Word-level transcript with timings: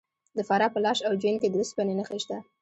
د 0.37 0.39
فراه 0.47 0.69
په 0.73 0.79
لاش 0.85 0.99
او 1.07 1.13
جوین 1.21 1.37
کې 1.41 1.49
د 1.49 1.55
وسپنې 1.61 1.93
نښې 1.99 2.17
شته. 2.23 2.37